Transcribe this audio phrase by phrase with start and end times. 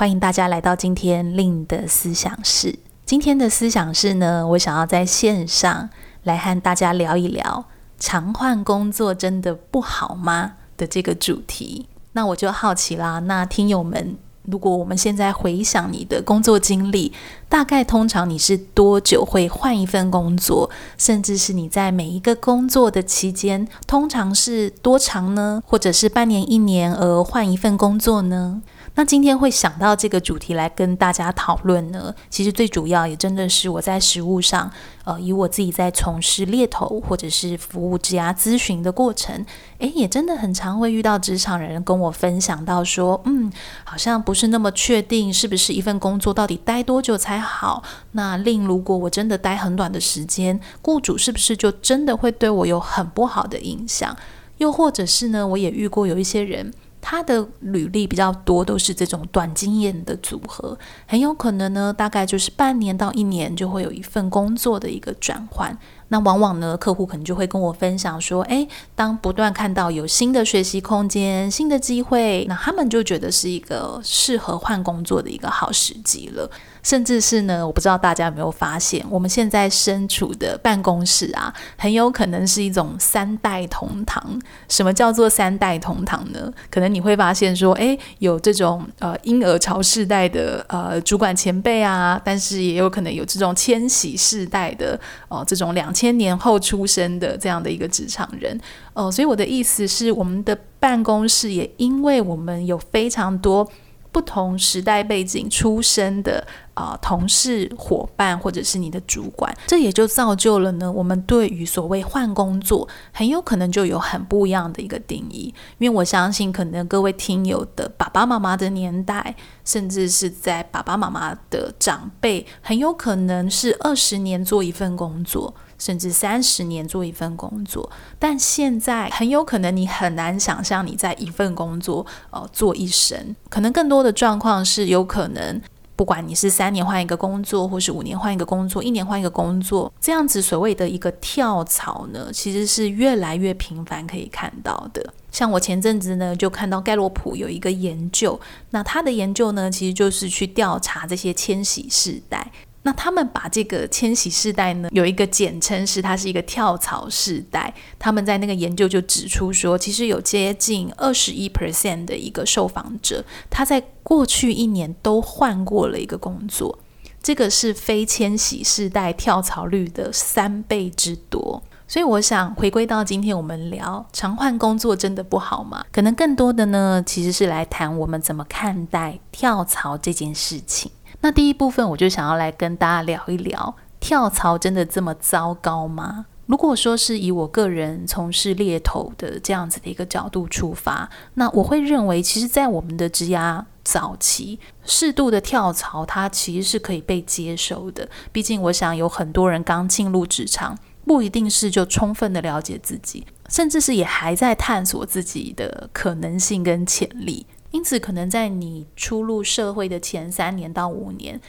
[0.00, 2.78] 欢迎大家来到今天令的思想室。
[3.04, 5.90] 今天的思想室呢，我想要在线上
[6.22, 7.66] 来和大家聊一聊
[8.00, 11.86] “常换工作真的不好吗”的这个主题。
[12.12, 14.16] 那我就好奇啦，那听友们。
[14.46, 17.12] 如果我们现在回想你的工作经历，
[17.50, 20.70] 大概通常你是多久会换一份工作？
[20.96, 25.62] 甚至是你在每一个工作的期间，通常是多长呢？
[25.66, 28.62] 或者是半年、一年而换一份工作呢？
[28.96, 34.70] 那今天会想到这个主题来跟大家讨论呢，其实最主要也真的是我在实务上，
[35.04, 39.46] 呃，以我自己在从事猎头或者是服务职涯咨询的过程，
[39.78, 43.50] 诶，也真的很常会遇到职场人跟我分享到说，嗯，
[43.84, 47.82] 好像不是那么确定是不是一份工作到底待多久才好。
[48.12, 54.14] 那另如果我真的待很短的时间，雇主是不是就真的会对我有很不好的影响？
[54.58, 56.74] 又或者是呢，我也遇过有一些人。
[57.00, 65.76] 他的履历比较多，都是这种短经验的组合，很有可能呢，大概就是半年到一年就会有一份工作的一个转换。
[66.08, 76.50] 那往往呢，客户可能就会跟我分享说，诶，当不断看到有新的学习空间、新的机会，那他们就觉得是一个适合换工作的一个好时机了。
[76.82, 84.40] 甚至是呢，我不知道大家有没有发现，我们现在身处的办公室啊，很有可能是一种三代同堂。
[84.68, 86.52] 什么叫做三代同堂呢？
[86.70, 98.58] 可能你会发现说，诶，有这种呃婴儿潮世代的呃主管前辈啊，但是也有可能有这种千禧世代的哦、这种两千年后出生的这样的一个职场人
[98.94, 103.70] 哦、所以我的意思是，我们的办公室也因为我们有非常多。
[104.12, 115.52] 不同时代背景出身的啊、同事伙伴，或者是你的主管，这也就造就了呢，我们对于所谓换工作，很有可能就有很不一样的一个定义。
[115.78, 125.54] 因为我相信，可能各位听友的爸爸妈妈的年代，甚至是在爸爸妈妈的长辈，很有可能是二十年做一份工作。
[125.80, 135.60] 甚至三十年做一份工作，但现在很有可能你很难想象你在一份工作呃做一生，可能更多的状况是有可能，
[135.96, 145.12] 不管你是三年换一个工作，或是五年换一个工作，一年换一个工作，这样子所谓的一个跳槽呢，其实是越来越频繁可以看到的。
[145.30, 148.38] 像我前阵子呢就看到盖洛普有一个研究，
[148.70, 152.50] 那他的研究呢其实就是去调查这些千禧世代。
[152.82, 157.72] 那他们把这个千禧世代呢，有一个简称是它是一个跳槽世代。
[157.98, 166.78] 他们在那个研究就指出说，其实有接近二十一 percent 的一个受访者，他在过去一年都换过了一个工作，
[167.22, 171.62] 这个是非千禧世代跳槽率的三倍之多。
[171.86, 175.84] 所以我想回归到今天我们聊常换工作真的不好吗？
[175.90, 180.90] 可能更多的呢，其实是来谈我们怎么看待跳槽这件事情。
[181.22, 186.26] 那第一部分，我就想要来跟大家聊一聊，跳槽真的这么糟糕吗？
[186.46, 198.08] 如果说是以我个人从事猎头的这样子的一个角度出发，那我会认为，其实，在我们的职涯早期，适度的跳槽，它其实是可以被接受的。
[198.32, 207.46] 毕竟，我想有很多人刚进入职场，不一定是就充分的了解自己，甚至是也还在探索自己的可能性跟潜力。
[207.70, 211.40] 因此，可能在你初入社会的前三年到五年，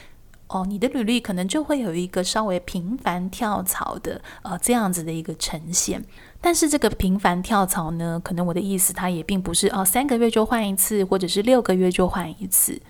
[0.48, 6.04] 哦，你的履历可能就会有一个稍微频繁跳槽的，呃，这样子的一个呈现。
[6.40, 12.80] 但是，这个频繁跳槽呢，可能我的意思，它也并不是哦，三个月就换一次，或者是六个月就换一次。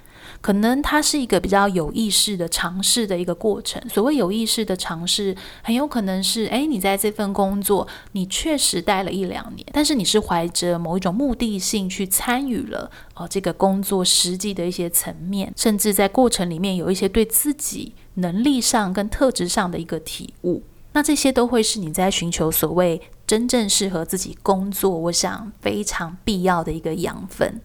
[0.42, 3.80] 可能它是一个比较有意识的尝试的一个过程。
[3.88, 20.64] 所谓有意识的尝试，很有可能是，诶，你在这份工作，你确实待了一两年，但是你是怀着某一种目的性去参与了，哦，这个工作实际的一些层面，甚至在过程里面有一些对自己能力上跟特质上的一个体悟。
[20.94, 27.62] 那这些都会是你在寻求所谓真正适合自己工作，我想非常必要的一个养分。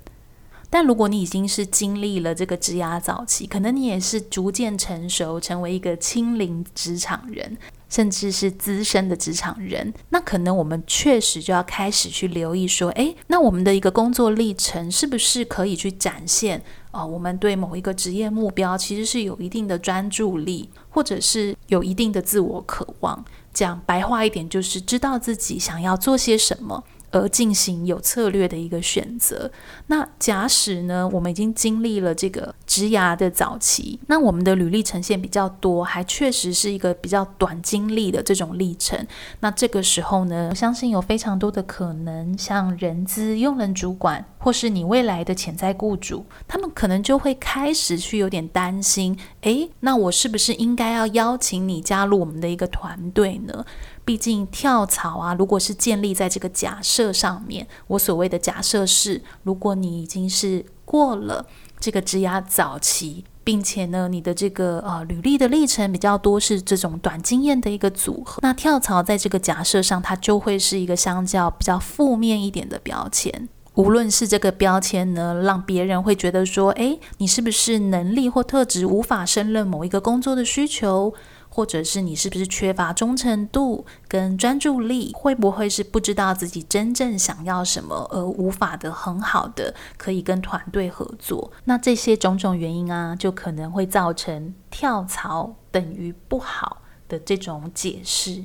[0.70, 7.58] 但如果你已经是经历了这个职涯早期，可能你也是逐渐成熟，成为一个亲临职场人，
[7.90, 16.62] 甚至是资深的职场人，那可能我们确实就要开始去留意说，诶，那我们的一个工作历程是不是可以去展现
[16.92, 23.24] 啊、呃，我们对某一个职业目标其实是有一定的专注力，或者是有一定的自我渴望。
[23.54, 26.84] 讲白话一点，就是知道自己想要做些什么。
[27.12, 29.52] 而进行有策略的一个选择。
[29.88, 39.06] 那假使呢，我们已经经历了这个职涯的早期，那我们的履历呈现比较多，还确实是一个比较短经历的这种历程。
[39.40, 53.66] 那这个时候呢，我相信有非常多的可能，像人资、用人主管，或是你未来的潜在雇主，他们可能就会开始去有点担心：诶，那我是不是应该要邀请你加入我们的一个团队呢？
[54.08, 61.46] 毕竟跳槽啊，如果是建立在这个假设上面，我所谓的假设是，如果你已经是过了
[61.78, 73.50] 这个职涯早期，并且呢，你的这个呃履历的历程比较多是这种短经验的一个组合，那跳槽在这个假设上，它就会是一个相较比较负面一点的标签。
[73.74, 81.14] 无论是这个标签呢，让别人会觉得说，诶，你是不是能力或特质无法胜任某一个工作的需求？
[81.58, 85.12] 或者是你是不是缺乏忠诚度跟专注力？
[85.16, 91.52] 会不会是不知道自己真正想要什么，而无法的很好的可以跟团队合作？
[91.64, 98.44] 那这些种种原因啊，就可能会造成跳槽等于不好的这种解释。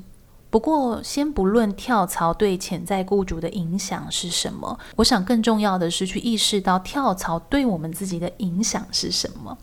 [0.49, 9.59] 不过，先不论跳槽对潜在雇主的影响是什么，我想更重要的是去意识到跳槽对我们自己的影响是什么。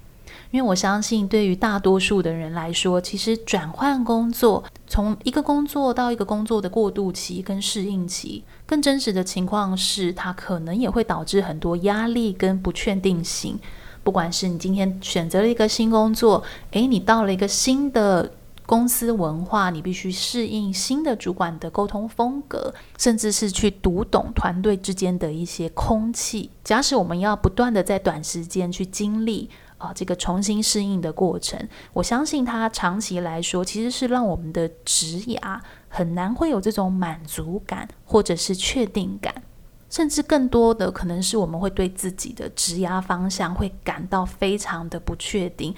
[0.51, 13.60] 因为我相信，对于大多数的人来说，其实转换工作，从一个工作到一个工作的过渡期跟适应期，更真实的情况是，它可能也会导致很多压力跟不确定性。
[14.04, 18.31] 不管是你今天选择了一个新工作，诶，你到了一个新的
[18.66, 26.50] 公司文化，你必须适应新的主管的沟通风格，甚至是去读懂团队之间的一些空气。
[26.63, 29.48] 假使我们要不断的在短时间去经历。
[29.79, 31.57] 啊，这个重新适应的过程，
[31.93, 39.33] 我相信它长期来说其实是让我们的职涯很难会有这种满足感，或者是确定感，
[39.89, 45.73] 甚至更多的可能是我们会对自己的职涯方向会感到非常的不确定，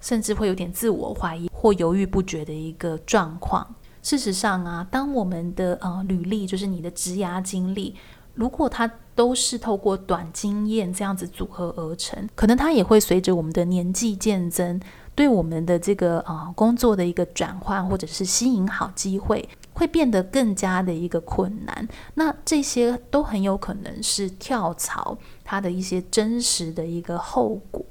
[0.00, 3.74] 甚至会有点自我怀疑或犹豫不决的一个状况。
[4.02, 7.94] 事实上啊，当我们的呃履历，就是你的职涯经历。
[8.34, 14.80] 如果它都是透过短经验这样子组合而成，可能它也会随着我们的年纪渐增，
[15.14, 21.86] 对我们的这个、呃、工作的一个转换或者是吸引好机会，会变得更加的一个困难。
[22.14, 27.84] 那这些都很有可能是跳槽它的一些真实的一个后果。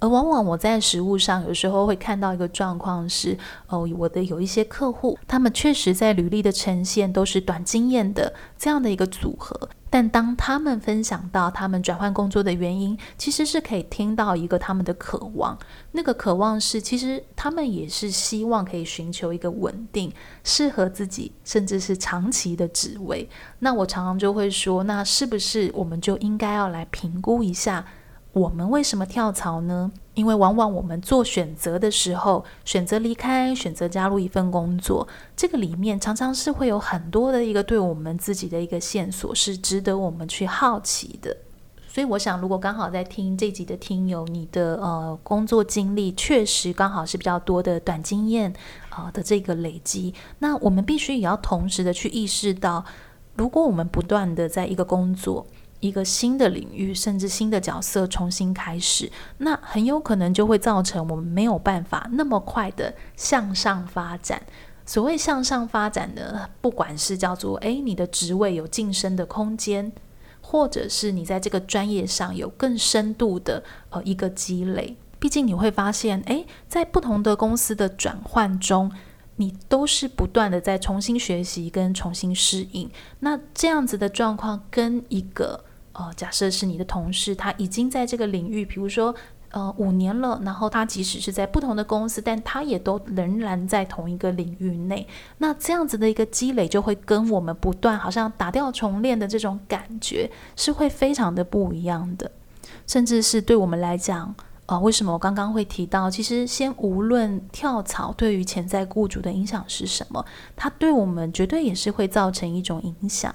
[0.00, 3.38] 而往往我在实务上有时候会看到一个状况是，
[3.68, 9.68] 哦，我的有一些客户，他们确实在履历的呈现都是短经验的这样的一个组合。
[9.94, 15.56] 但当他们分享到他们转换工作的原因，其实是可以听到一个他们的渴望。
[15.92, 20.12] 那个渴望是，其实他们也是希望可以寻求一个稳定、
[20.42, 23.30] 适合自己，甚至是长期的职位。
[23.60, 27.86] 那我常常就会说，那是不是我们就应该要来评估一下？
[28.34, 29.92] 我们为什么跳槽呢？
[30.14, 41.36] 因为往往我们做选择的时候，选择离开、选择加入一份工作，这个里面常常是会有很多的一个对我们自己的一个线索，是值得我们去好奇的。
[41.86, 48.52] 所以，我想，如果刚好在听这集的听友，你的呃工作经历确实刚好是比较多的短经验
[48.88, 52.84] 啊、的这个累积，那我们必须也要同时的去意识到，
[53.36, 55.46] 如果我们不断的在一个工作，
[55.84, 64.42] 一个新的领域，甚至新的角色重新开始，那很有可能就会造成我们没有办法那么快的向上发展。
[64.86, 69.92] 所谓向上发展呢，不管是叫做诶，你的职位有晋升的空间，
[70.40, 74.96] 或者是你在这个专业上有更深度的呃一个积累。
[75.18, 78.90] 毕竟你会发现，诶，在不同的公司的转换中，
[79.36, 82.90] 你都是不断的在重新学习跟重新适应。
[83.20, 85.64] 那这样子的状况跟一个
[85.94, 89.14] 呃，假设是你的同事，他已经在这个领域，比如说
[89.50, 95.06] 呃五年了，然后他即使是在不同的公司，但他也都仍然在同一个领域内。
[95.38, 102.30] 那这样子的一个积累，就会跟我们不断好像打掉重练的这种感觉，是会非常的不一样的。
[102.88, 104.34] 甚至是对我们来讲，
[104.66, 110.24] 呃，为什么我刚刚会提到，其实先无论跳槽对于潜在雇主的影响是什么，
[110.56, 113.32] 它对我们绝对也是会造成一种影响。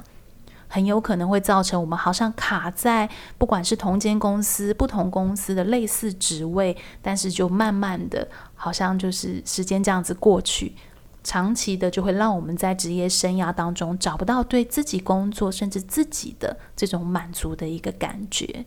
[0.69, 10.75] 很有可能会造成我们好像卡在不管是同间公司、不同公司的类似职位，但是就慢慢的，好像就是时间这样子过去，
[11.23, 18.65] 长期的就会让我们在职业生涯当中找不到对自己工作甚至自己的这种满足的一个感觉。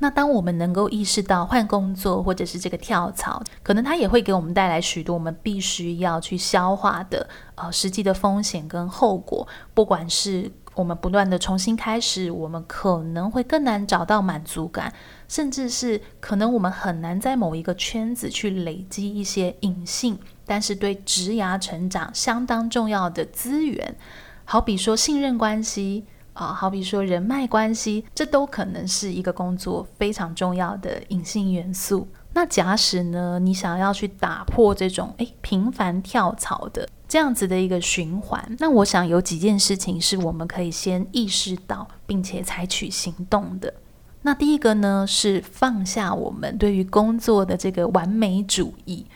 [0.00, 9.46] 那当我们能够意识到换工作或者是这个跳槽，可能它也会给我们带来许多我们必须要去消化的呃实际的风险跟后果。
[9.72, 14.92] 不管是我们不断的重新开始，我们可能会更难找到满足感，
[15.28, 23.96] 甚至是可能我们很难在某一个圈子去累积一些隐性，但是对职涯成长相当重要的资源，
[24.44, 26.04] 好比说信任关系。
[26.34, 32.08] 啊，好比说人脉关系，这都可能是一个工作非常重要的隐性元素。
[32.32, 43.72] 那假使呢，你想要去打破这种诶频繁跳槽的这样子的一个循环，那我想有几件事情是我们可以先意识到，并且采取行动的。
[44.22, 49.06] 那第一个呢，是放下我们对于工作的这个完美主义。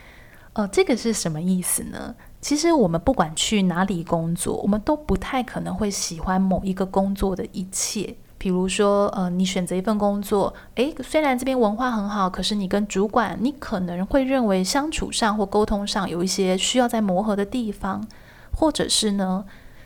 [0.53, 2.15] 呃，这个是什么意思呢？
[2.39, 8.15] 其实我们不管去哪里工作，我们都不太可能会喜欢某一个工作的一切。
[8.39, 18.07] 比如说，呃，你选择一份工作，诶，虽然这边文化很好，可是你跟主管，你可能会认为相处上或沟通上有一些需要在磨合的地方，
[18.55, 19.43] 或者是呢，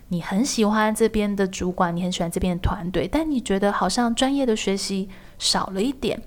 [0.09, 6.21] 你很喜欢这边的主管，你很喜欢这边的团队，但你觉得好像专业的学习少了一点。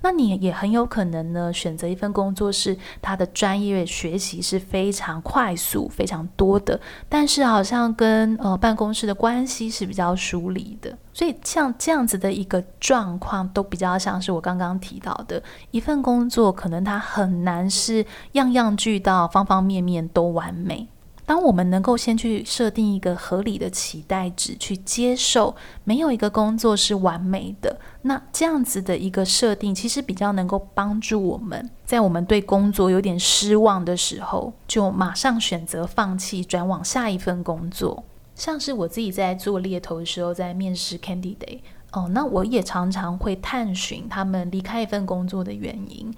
[0.00, 10.96] 那你也很有可能呢，选择一份工作是他的专业学习是非常快速、非常多的，但是好像跟呃办公室的关系是比较疏离的。
[11.12, 20.86] 所以像这样子的一个状况，都比较像是我刚刚提到的一份工作，可能它很难是样样俱到、方方面面都完美。
[21.28, 25.54] 当我们能够先去设定一个合理的期待值，去接受
[25.84, 38.02] 没有一个工作是完美的，那这样子的一个设定，其实比较能够帮助我们在我们对工作有点失望的时候，就马上选择放弃，转往下一份工作。
[38.34, 41.58] 像是我自己在做猎头的时候，在面试 candidate
[41.92, 46.10] 哦，那我也常常会探寻他们离开一份工作的原因。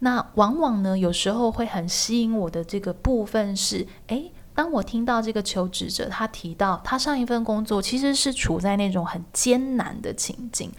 [0.00, 4.30] 那往往呢，有时候会很吸引我的这个部分是，诶。
[4.58, 10.72] 当我听到这个求职者他提到他上一份工作其实是处在那种很艰难的情境，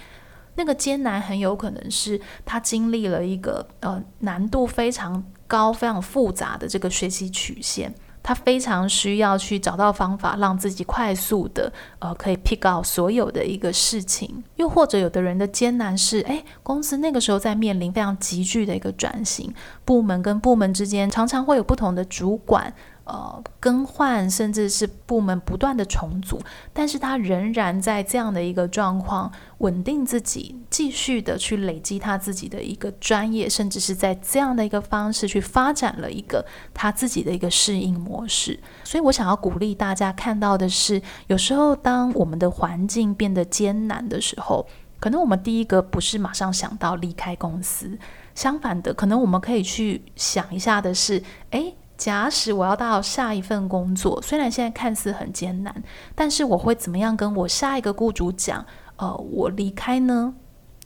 [0.56, 19.54] 那个艰难很有可能是他经历了一个呃难度非常高、非常复杂的这个学习曲线，他非常需要去找到方法让自己快速的呃可以 pick out 所有的一个事情，又或者有的人的艰难是哎公司那个时候在面临非常急剧的一个转型，
[19.86, 22.74] 部门跟部门之间常常会有不同的主管。
[23.12, 26.40] 呃，更换甚至是部门不断的重组，
[26.72, 38.60] 但是他仍然在这样的一个状况稳定自己，继续的去累积他自己的一个专业，甚至是在这样的一个方式去发展了一个他自己的一个适应模式。
[38.84, 44.68] 所以我想要鼓励大家看到的是，有时候当我们的环境变得艰难的时候，
[45.00, 47.98] 可能我们第一个不是马上想到离开公司，
[48.36, 51.76] 相反的，可能我们可以去想一下的是，诶。
[52.00, 55.84] 假使我要到下一份工作，虽然现在看似很艰难，
[56.16, 58.66] 但是我会怎么样跟我下一个雇主讲？
[58.96, 60.34] 呃，我离开呢？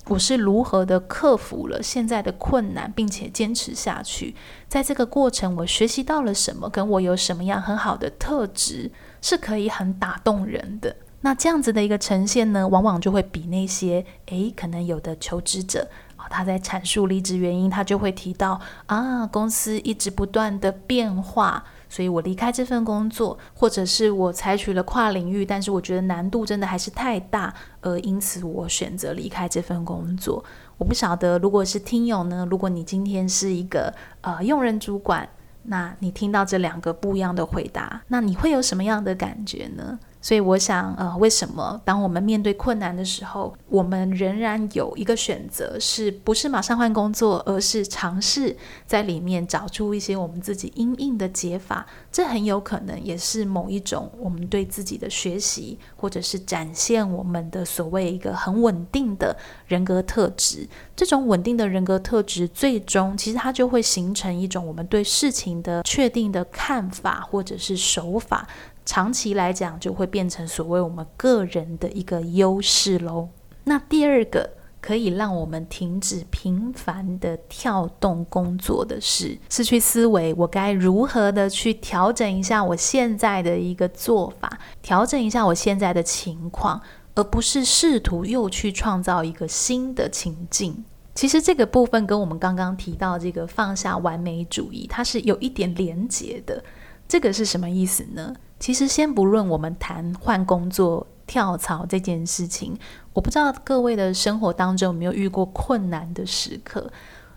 [0.07, 4.35] 我是如何的克服了现在的困难，并且坚持下去？
[4.67, 6.67] 在这个过程，我学习到了什么？
[6.67, 8.91] 跟我有什么样很好的特质，
[9.21, 10.95] 是可以很打动人的。
[11.21, 15.87] 那这样子的一个呈现呢，往往就会比那些诶，可能有的求职者。
[16.29, 30.43] 他在阐述离职原因，他就会提到啊，公司一直不断的变化，所以我离开这份工作，或者是我采取了跨领域，但是我觉得难度真的还是太大，而因此我选择离开这份工作。
[30.77, 35.27] 我不晓得，如果是听友呢，如果你今天是一个呃用人主管，
[35.63, 39.97] 那你听到这两个不一样的回答，那你会有什么样的感觉呢？
[40.23, 48.55] 所以我想，呃，为什么当我们面对困难的时候，我们仍然有一个选择，是不是马上换工作，而是尝试
[48.87, 51.85] 在里面找出一些我们自己因应的解法？
[52.09, 59.35] 这很有可能也是某一种我们对自己的学习，或者是展现我们的所谓一个很稳定的
[59.67, 60.65] 人格特质。
[60.95, 68.47] 这种稳定的人格特质，最终其实它就会形成一种我们对事情的确定的看法，或者是手法。
[68.85, 73.29] 长期来讲，就会变成所谓我们个人的一个优势喽。
[73.63, 74.49] 那第二个
[74.81, 86.81] 可以让我们停止频繁的跳动工作的是，是去思维我该如何的去调整一下我现在的一个做法，调整一下我现在的情况，
[87.15, 90.83] 而不是试图又去创造一个新的情境。
[91.15, 96.61] 其实这个部分跟我们刚刚提到这个放下完美主义，它是有一点连结的。
[97.07, 98.33] 这个是什么意思呢？
[98.63, 102.73] 其实，先不论我们谈换工作跳槽这件事情，
[103.11, 106.89] 我不知道各位的生活当中有没有遇过困难的时刻。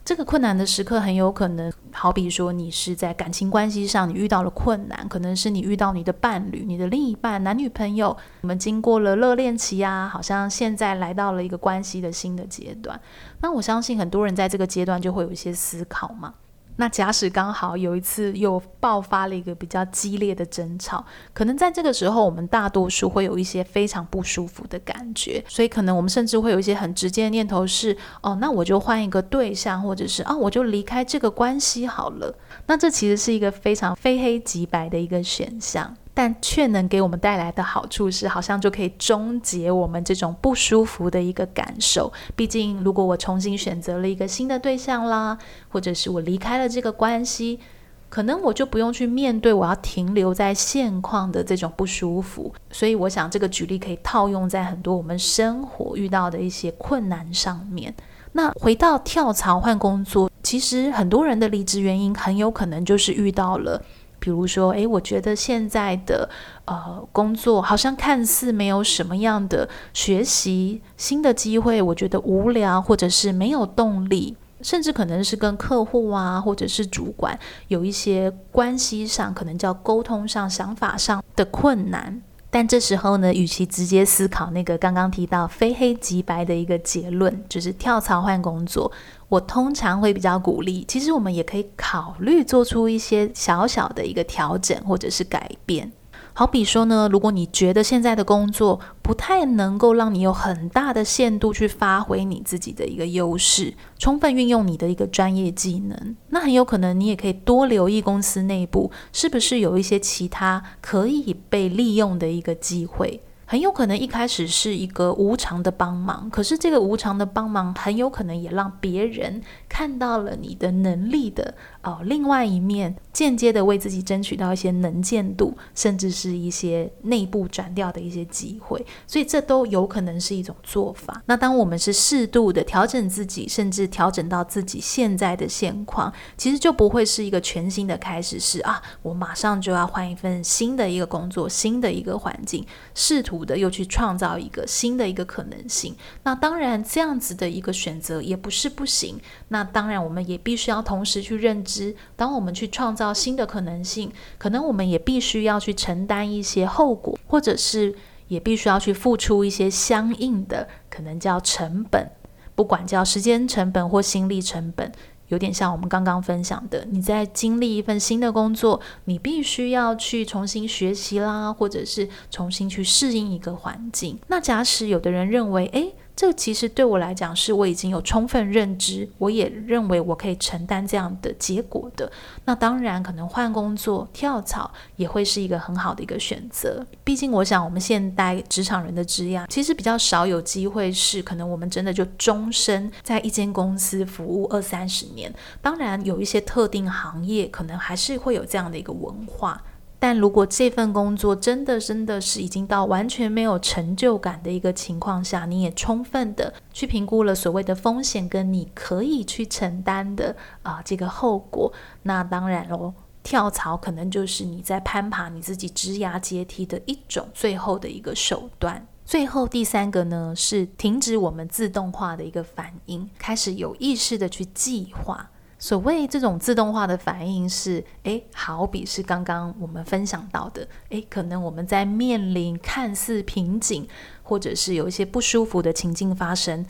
[0.04, 13.00] 这个困难的时刻很有可能，好比说你是在感情关系上你遇到了困难，可能是你遇到你的伴侣、你的另一半、男女朋友，你们经过了热恋期啊，好像现在来到了一个关系的新的阶段。
[13.40, 16.34] 那我相信很多人在这个阶段就会有一些思考嘛。
[16.76, 32.36] 那假使刚好有一次又爆发了一个比较激烈的争吵，可能在这个时候，我们大多数会有一些非常不舒服的感觉，所以可能我们甚至会有一些很直接的念头是：哦，那我就换一个对象，或者是啊，我就离开这个关系好了。
[32.66, 35.96] 那这其实是一个非常非黑即白的一个选项。
[36.16, 42.10] 但却能给我们带来的好处是，好像就可以终结我们这种不舒服的一个感受。
[42.34, 45.36] 毕竟，如果我重新选择了一个新的对象啦，
[45.68, 47.60] 或者是我离开了这个关系，
[48.08, 52.50] 可能我就不用去面对我要停留在现况的这种不舒服。
[52.70, 57.94] 所以，我想这个举例可以套用在很多我们生活遇到的一些困难上面。
[58.32, 63.82] 那回到跳槽换工作，其实很多人的离职原因很有可能就是遇到了。
[64.26, 66.28] 比如说，诶，我觉得现在的
[66.64, 82.20] 呃工作好像看似没有什么样的学习新的机会，我觉得无聊，或者是没有动力，甚至可能是跟客户啊，或者是主管有一些关系上，可能叫沟通上、想法上的困难。
[82.48, 88.90] 但这时候呢，与其直接思考那个刚刚提到非黑即白的一个结论，就是跳槽换工作，
[89.28, 95.92] 我通常会比较鼓励，其实我们也可以考虑做出一些小小的一个调整或者是改变。
[96.32, 113.22] 好比说呢，如果你觉得现在的工作不太能够让你有很大的限度去发挥你自己的一个优势，充分运用你的一个专业技能，那很有可能你也可以多留意公司内部是不是有一些其他可以被利用的一个机会。
[113.48, 119.40] 很有可能一开始是一个无偿的帮忙，可是这个无偿的帮忙很有可能也让别人
[119.76, 131.22] 看到了你的能力的哦另外一面，间接的为自己争取到一些能见度，甚至是一些内部转调的一些机会，所以这都有可能是一种做法。
[131.26, 143.36] 那当我们是适度的调整自己，甚至调整到自己现在的现况，其实就不会是一个全新的开始，是啊，我马上就要换一份新的一个工作，新的一个环境，试图。
[143.46, 149.20] 的又去创造一个新的一个可能性，那当然这样子的一个选择也不是不行。
[149.48, 157.94] 那当然我们也必须要同时去认知，当我们去创造新的可能性，可能我们也必须要去承担一些后果，或者是
[158.28, 162.10] 也必须要去付出一些相应的可能叫成本，
[162.54, 164.90] 不管叫时间成本或心力成本。
[165.28, 174.16] 有点像我们刚刚分享的，你在经历一份新的工作，你必须要去重新学习啦，或者是重新去适应一个环境。
[174.28, 175.92] 那假使有的人认为，诶……
[176.16, 182.10] 这其实对我来讲，是我已经有充分认知，我也认为我可以承担这样的结果的。
[182.46, 186.84] 那当然，可能换工作、跳槽也会是一个很好的一个选择。
[187.04, 195.30] 毕竟，我想我们现代职场人的职涯，其实比较少有机会是可能我们真的就终身在一间公司服务二三十年。
[195.60, 199.62] 当然，有一些特定行业，可能还是会有这样的一个文化。
[199.98, 218.86] 但如果这份工作真的真的是已经到完全没有成就感的一个情况下，你也充分的去评估了所谓的风险跟你可以去承担的啊、这个后果，那当然喽，跳槽可能就是你在攀爬你自己职涯阶梯的一种最后的一个手段。
[219.04, 225.30] 最后第三个呢，是停止我们自动化的一个反应，开始有意识的去计划。
[225.58, 233.88] 所谓这种自动化的反应是，诶，好比是刚刚我们分享到的，诶，可能我们在面临看似瓶颈，
[234.22, 236.64] 或者是有一些不舒服的情境发生，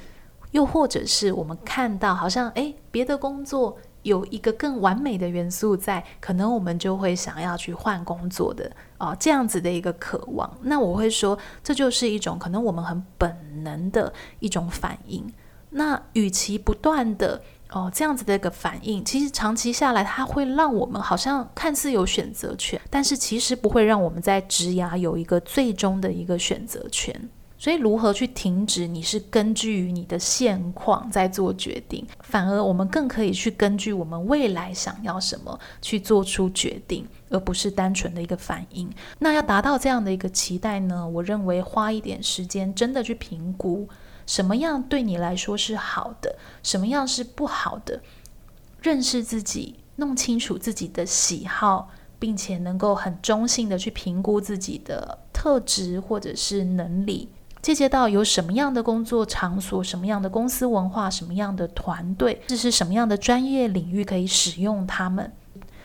[0.52, 10.48] 又或者是我们看到好像，诶，别的工作有一个更完美的元素在，可能我们就会想要去换工作的哦，这样子的一个渴望。
[10.62, 15.26] 那我会说，这就是一种可能我们很本能的一种反应。
[15.70, 27.28] 那与其不断的哦，这样子的一个反应，其实长期下来，它会让我们好像看似有选择权，但是其实不会让我们在职涯有一个最终的一个选择权。
[27.58, 28.86] 所以，如何去停止？
[28.86, 38.88] 你是根据于你的现况在做决定，反而我们更可以去根据我们未来想要什么去做出决定，而不是单纯的一个反应。
[39.18, 41.08] 那要达到这样的一个期待呢？
[41.08, 43.88] 我认为花一点时间，真的去评估。
[44.26, 48.00] 什么样对你来说是好的，什么样是不好的？
[48.82, 57.28] 认识自己，弄清楚自己的喜好，并且能够很中性的去评估自己的特质或者是能力，
[57.62, 65.32] 借鉴到有什么样的工作场所、什么样的公司文化、什么样的团队，这是什么样的专业领域可以使用他们。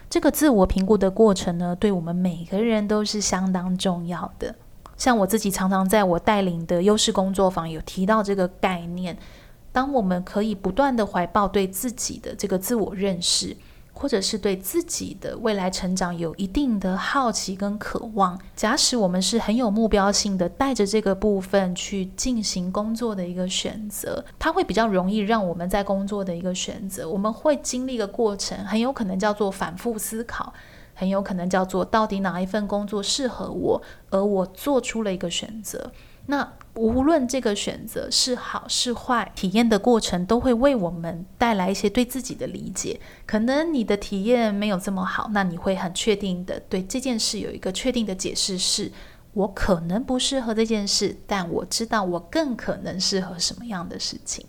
[0.10, 4.54] 这个自我评估的过程呢，对我们每个人都是相当重要的。
[5.02, 9.18] 像我自己常常在我带领的优势工作坊有提到这个概念。
[9.72, 13.58] 当我们可以不断地怀抱对自己的这个自我认识，
[13.94, 30.54] 或者是对自己的未来成长有一定的好奇跟渴望，假使我们是很有目标性的，带着这个部分去进行工作的一个选择，它会比较容易让我们在工作的一个选择，我们会经历一个过程，很有可能叫做反复思考，
[30.94, 35.92] 很有可能叫做到底哪一份工作适合我，而我做出了一个选择。
[36.28, 43.00] 那无论这个选择是好是坏，体验的过程都会为我们带来一些对自己的理解。
[43.26, 48.92] 可能你的体验没有这么好，那你会很确定的对这件事有一个确定的解释是：
[49.34, 54.46] 我可能不适合这件事，但我知道我更可能适合什么样的事情。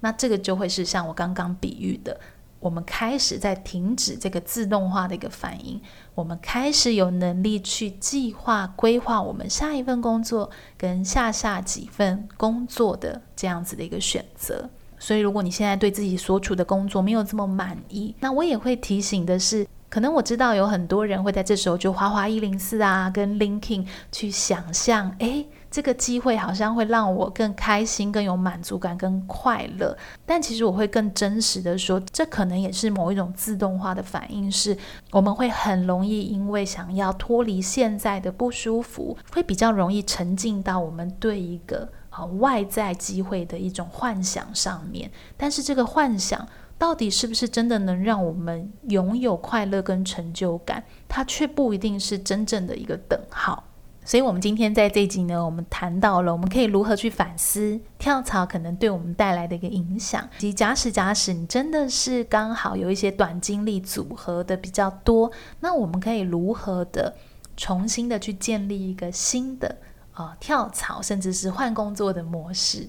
[0.00, 2.18] 那这个就会是像我刚刚比喻的。
[2.58, 5.80] 我们开始在停止这个自动化的一个反应，
[6.14, 14.68] 我们开始有能力去计划、规划我们下一份工作跟下下几份工作的这样子的一个选择。
[14.98, 25.46] 所以，如果你现在对自己所处的工作没有这么满意，那我也会提醒的是，可能我知道有很多人会在这时候就花花一零四啊，跟 LinkedIn 去想象，诶。
[25.76, 29.94] 这个机会好像会让我更开心、更有满足感、更快乐。
[30.24, 34.74] 但其实我会更真实的说，这可能也是某一种自动化的反应，是
[35.10, 45.10] 我们会很容易因为想要脱离现在的不舒服，会比较容易沉浸到我们对一个呃外在机会的一种幻想上面。
[45.36, 50.82] 但是这个幻想到底是不是真的能让我们拥有快乐跟成就感？
[51.06, 53.62] 它却不一定是真正的一个等号。
[54.06, 67.16] 所以，我们今天在这集呢，我们谈到了我们可以如何去反思跳槽可能对我们带来的一个影响，以及假使假使你真的是刚好有一些短经历组合的比较多，那我们可以如何的
[67.56, 69.76] 重新的去建立一个新的
[70.12, 72.88] 啊、呃、跳槽，甚至是换工作的模式。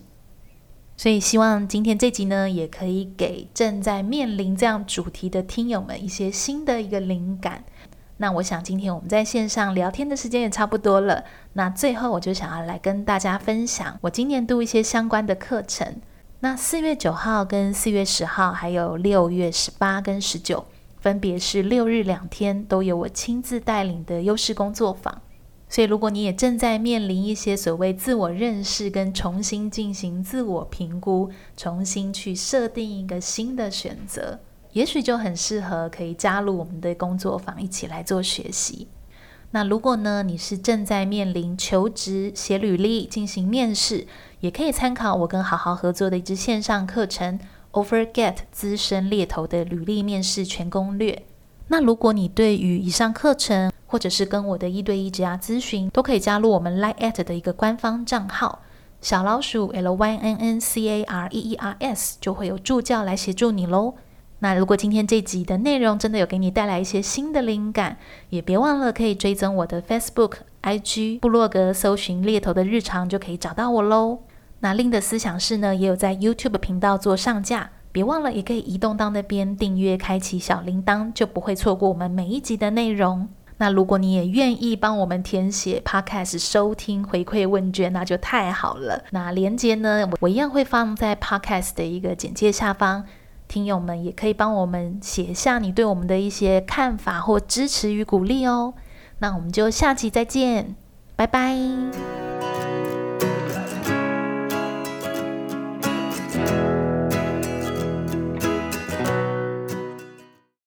[0.96, 7.64] 所以，希望今天这集呢，也可以给正在面临这样主题的听友们一些新的一个灵感。
[8.18, 11.24] 那我想今天我们在线上聊天的时间也差不多了。
[11.54, 16.02] 那最后我就想要来跟大家分享我今年度一些相关的课程。
[16.40, 20.66] 那四月九号跟四月十号，还有六月十八跟十九，
[21.00, 25.22] 分别是六日两天，都有我亲自带领的优势工作坊。
[25.70, 34.40] 所以如果你也正在面临一些所谓自我认识跟重新进行自我评估，重新去设定一个新的选择。
[34.78, 38.88] 也许就很适合可以加入我们的工作坊，一起来做学习。
[39.50, 44.06] 那如果呢，你是正在面临求职、写履历、进行面试，
[44.40, 47.40] 也可以参考我跟好好合作的一支线上课程
[47.84, 51.12] 《OfferGet 资深猎头的履历面试全攻略》。
[51.70, 58.62] 那如果你对于以上课程，或者是跟我的一对一职涯咨询，都可以加入我们 Line at 的一个官方账号
[59.02, 63.96] 小老鼠 L Y N N C A R E E R S，就会有助教来协助你喽。
[64.40, 67.98] 那如果今天这集的内容真的有给你带来一些新的灵感，
[68.30, 74.20] 也别忘了可以追踪我的 Facebook、IG、部落格，搜寻猎头的日常就可以找到我喽。
[74.60, 83.28] 那 Lin 的思想室呢，也有在 YouTube 频道做上架，别忘了也可以移动到那边订阅，开启小铃铛，就不会错过我们每一集的内容。
[83.58, 89.04] 那如果你也愿意帮我们填写 Podcast 收听回馈问卷，那就太好了。
[89.10, 93.04] 那连接呢，我一样会放在 Podcast 的一个简介下方。
[93.48, 98.74] 听友们也可以帮我们写下你对我们的一些看法或支持与鼓励哦。
[99.20, 100.76] 那我们就下期再见，
[101.16, 102.27] 拜拜。